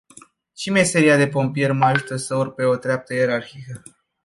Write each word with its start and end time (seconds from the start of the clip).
Și 0.55 0.69
meseria 0.69 1.17
de 1.17 1.27
pompier 1.27 1.71
mă 1.71 1.85
ajută 1.85 2.15
să 2.15 2.35
urc 2.35 2.55
pe 2.55 2.63
o 2.63 2.75
treaptă 2.75 3.13
ierarhică. 3.13 3.81